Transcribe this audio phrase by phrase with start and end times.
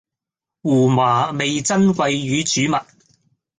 [0.63, 2.81] 胡麻味噌鮭魚煮物